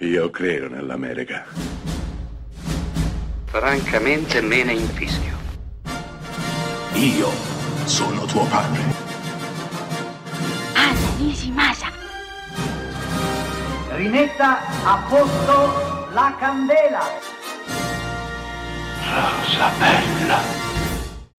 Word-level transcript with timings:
Io 0.00 0.30
credo 0.30 0.66
nell'America. 0.68 1.44
Francamente 3.44 4.40
me 4.40 4.64
ne 4.64 4.72
infischio. 4.72 5.36
Io 6.94 7.28
sono 7.84 8.24
tuo 8.24 8.46
padre. 8.46 8.80
Anna 10.74 11.16
Nishimasa. 11.18 11.88
Rimetta 13.90 14.66
a 14.84 15.06
posto 15.06 16.12
la 16.14 16.34
candela. 16.38 17.04
Rosa 19.04 19.70
bella. 19.78 20.38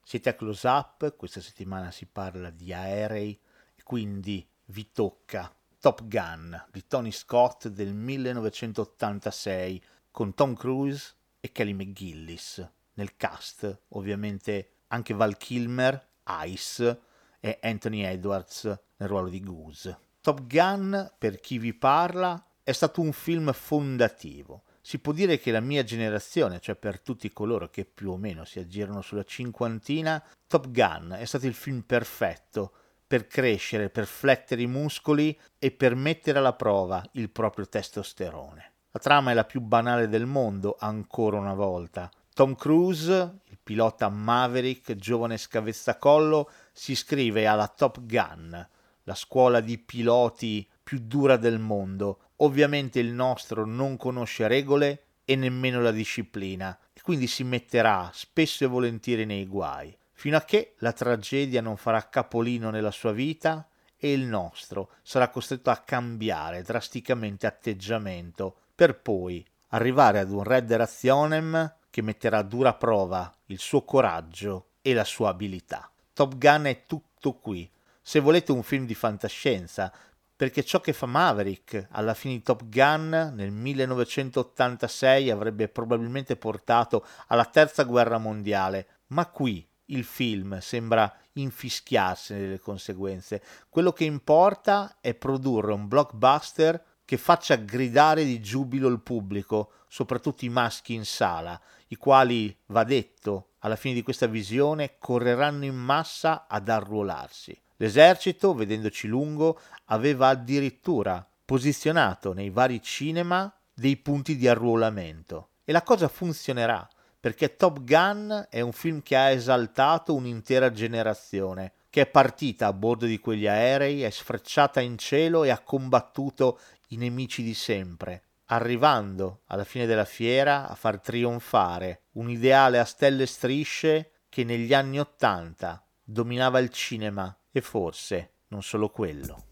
Siete 0.00 0.28
a 0.28 0.34
Close 0.34 0.68
Up, 0.68 1.16
questa 1.16 1.40
settimana 1.40 1.90
si 1.90 2.06
parla 2.06 2.50
di 2.50 2.72
aerei 2.72 3.36
quindi 3.84 4.48
vi 4.66 4.90
tocca 4.92 5.54
Top 5.84 6.06
Gun 6.08 6.64
di 6.72 6.86
Tony 6.86 7.10
Scott 7.10 7.68
del 7.68 7.92
1986 7.92 9.84
con 10.10 10.32
Tom 10.32 10.54
Cruise 10.54 11.12
e 11.40 11.52
Kelly 11.52 11.74
McGillis. 11.74 12.66
Nel 12.94 13.18
cast 13.18 13.82
ovviamente 13.88 14.76
anche 14.86 15.12
Val 15.12 15.36
Kilmer, 15.36 16.08
Ice 16.46 17.00
e 17.38 17.58
Anthony 17.60 18.02
Edwards 18.02 18.64
nel 18.96 19.08
ruolo 19.10 19.28
di 19.28 19.42
Goose. 19.42 19.98
Top 20.22 20.46
Gun, 20.46 21.12
per 21.18 21.38
chi 21.40 21.58
vi 21.58 21.74
parla, 21.74 22.42
è 22.62 22.72
stato 22.72 23.02
un 23.02 23.12
film 23.12 23.52
fondativo. 23.52 24.62
Si 24.80 25.00
può 25.00 25.12
dire 25.12 25.38
che 25.38 25.50
la 25.50 25.60
mia 25.60 25.84
generazione, 25.84 26.60
cioè 26.60 26.76
per 26.76 27.00
tutti 27.00 27.30
coloro 27.30 27.68
che 27.68 27.84
più 27.84 28.10
o 28.10 28.16
meno 28.16 28.46
si 28.46 28.58
aggirano 28.58 29.02
sulla 29.02 29.24
cinquantina, 29.24 30.24
Top 30.46 30.70
Gun 30.70 31.14
è 31.18 31.26
stato 31.26 31.46
il 31.46 31.52
film 31.52 31.82
perfetto 31.82 32.72
per 33.14 33.28
crescere, 33.28 33.90
per 33.90 34.06
flettere 34.06 34.62
i 34.62 34.66
muscoli 34.66 35.38
e 35.60 35.70
per 35.70 35.94
mettere 35.94 36.38
alla 36.38 36.54
prova 36.54 37.00
il 37.12 37.30
proprio 37.30 37.68
testosterone. 37.68 38.72
La 38.90 38.98
trama 38.98 39.30
è 39.30 39.34
la 39.34 39.44
più 39.44 39.60
banale 39.60 40.08
del 40.08 40.26
mondo, 40.26 40.74
ancora 40.80 41.38
una 41.38 41.54
volta. 41.54 42.10
Tom 42.34 42.56
Cruise, 42.56 43.38
il 43.44 43.58
pilota 43.62 44.08
Maverick, 44.08 44.96
giovane 44.96 45.36
scavezzacollo, 45.36 46.50
si 46.72 46.90
iscrive 46.90 47.46
alla 47.46 47.68
Top 47.68 48.00
Gun, 48.00 48.68
la 49.04 49.14
scuola 49.14 49.60
di 49.60 49.78
piloti 49.78 50.68
più 50.82 50.98
dura 51.00 51.36
del 51.36 51.60
mondo. 51.60 52.30
Ovviamente 52.38 52.98
il 52.98 53.12
nostro 53.12 53.64
non 53.64 53.96
conosce 53.96 54.48
regole 54.48 55.04
e 55.24 55.36
nemmeno 55.36 55.80
la 55.80 55.92
disciplina, 55.92 56.76
e 56.92 57.00
quindi 57.00 57.28
si 57.28 57.44
metterà 57.44 58.10
spesso 58.12 58.64
e 58.64 58.66
volentieri 58.66 59.24
nei 59.24 59.46
guai 59.46 59.96
fino 60.14 60.36
a 60.36 60.42
che 60.42 60.74
la 60.78 60.92
tragedia 60.92 61.60
non 61.60 61.76
farà 61.76 62.08
capolino 62.08 62.70
nella 62.70 62.90
sua 62.90 63.12
vita 63.12 63.68
e 63.96 64.12
il 64.12 64.22
nostro 64.22 64.90
sarà 65.02 65.28
costretto 65.28 65.70
a 65.70 65.78
cambiare 65.78 66.62
drasticamente 66.62 67.46
atteggiamento 67.46 68.56
per 68.74 69.00
poi 69.00 69.44
arrivare 69.68 70.20
ad 70.20 70.30
un 70.30 70.42
Red 70.42 70.72
Razionem 70.72 71.76
che 71.90 72.02
metterà 72.02 72.38
a 72.38 72.42
dura 72.42 72.74
prova 72.74 73.32
il 73.46 73.58
suo 73.58 73.82
coraggio 73.84 74.70
e 74.82 74.94
la 74.94 75.04
sua 75.04 75.30
abilità. 75.30 75.90
Top 76.12 76.36
Gun 76.36 76.64
è 76.64 76.84
tutto 76.86 77.34
qui. 77.34 77.70
Se 78.00 78.20
volete 78.20 78.52
un 78.52 78.62
film 78.62 78.84
di 78.84 78.94
fantascienza, 78.94 79.92
perché 80.36 80.64
ciò 80.64 80.80
che 80.80 80.92
fa 80.92 81.06
Maverick 81.06 81.86
alla 81.90 82.14
fine 82.14 82.34
di 82.34 82.42
Top 82.42 82.64
Gun 82.64 83.32
nel 83.34 83.50
1986 83.50 85.30
avrebbe 85.30 85.68
probabilmente 85.68 86.36
portato 86.36 87.06
alla 87.28 87.44
terza 87.46 87.84
guerra 87.84 88.18
mondiale, 88.18 88.88
ma 89.08 89.26
qui 89.26 89.66
il 89.86 90.04
film 90.04 90.58
sembra 90.60 91.12
infischiarsene 91.32 92.40
delle 92.40 92.60
conseguenze. 92.60 93.42
Quello 93.68 93.92
che 93.92 94.04
importa 94.04 94.98
è 95.00 95.14
produrre 95.14 95.72
un 95.72 95.88
blockbuster 95.88 96.82
che 97.04 97.16
faccia 97.16 97.56
gridare 97.56 98.24
di 98.24 98.40
giubilo 98.40 98.88
il 98.88 99.00
pubblico, 99.00 99.72
soprattutto 99.88 100.44
i 100.44 100.48
maschi 100.48 100.94
in 100.94 101.04
sala, 101.04 101.60
i 101.88 101.96
quali, 101.96 102.56
va 102.66 102.84
detto, 102.84 103.50
alla 103.58 103.76
fine 103.76 103.94
di 103.94 104.02
questa 104.02 104.26
visione 104.26 104.96
correranno 104.98 105.64
in 105.64 105.76
massa 105.76 106.46
ad 106.48 106.68
arruolarsi. 106.68 107.58
L'esercito, 107.76 108.54
vedendoci 108.54 109.06
lungo, 109.06 109.60
aveva 109.86 110.28
addirittura 110.28 111.26
posizionato 111.44 112.32
nei 112.32 112.50
vari 112.50 112.80
cinema 112.80 113.52
dei 113.72 113.96
punti 113.96 114.36
di 114.36 114.48
arruolamento. 114.48 115.50
E 115.64 115.72
la 115.72 115.82
cosa 115.82 116.08
funzionerà 116.08 116.86
perché 117.24 117.56
Top 117.56 117.84
Gun 117.84 118.48
è 118.50 118.60
un 118.60 118.72
film 118.72 119.00
che 119.00 119.16
ha 119.16 119.30
esaltato 119.30 120.14
un'intera 120.14 120.70
generazione, 120.70 121.72
che 121.88 122.02
è 122.02 122.06
partita 122.06 122.66
a 122.66 122.74
bordo 122.74 123.06
di 123.06 123.18
quegli 123.18 123.46
aerei, 123.46 124.02
è 124.02 124.10
sfrecciata 124.10 124.82
in 124.82 124.98
cielo 124.98 125.42
e 125.42 125.48
ha 125.48 125.60
combattuto 125.60 126.58
i 126.88 126.98
nemici 126.98 127.42
di 127.42 127.54
sempre, 127.54 128.24
arrivando 128.48 129.40
alla 129.46 129.64
fine 129.64 129.86
della 129.86 130.04
fiera 130.04 130.68
a 130.68 130.74
far 130.74 131.00
trionfare 131.00 132.02
un 132.16 132.28
ideale 132.28 132.78
a 132.78 132.84
stelle 132.84 133.22
e 133.22 133.26
strisce 133.26 134.10
che 134.28 134.44
negli 134.44 134.74
anni 134.74 135.00
Ottanta 135.00 135.82
dominava 136.02 136.58
il 136.58 136.68
cinema 136.68 137.34
e 137.50 137.62
forse 137.62 138.32
non 138.48 138.62
solo 138.62 138.90
quello. 138.90 139.46